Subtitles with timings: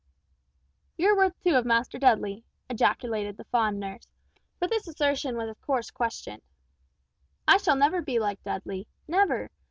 [0.97, 4.07] "You're worth two of Master Dudley!" ejaculated the fond nurse,
[4.57, 6.41] but this assertion was of course questioned.
[7.47, 9.51] "I shall never be like Dudley, never!